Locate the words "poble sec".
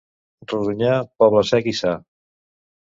1.23-1.71